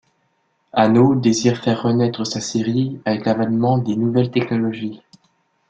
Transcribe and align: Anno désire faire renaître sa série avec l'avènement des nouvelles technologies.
Anno 0.73 1.13
désire 1.13 1.57
faire 1.59 1.83
renaître 1.83 2.23
sa 2.25 2.41
série 2.41 2.99
avec 3.05 3.23
l'avènement 3.27 3.77
des 3.77 3.95
nouvelles 3.95 4.31
technologies. 4.31 5.03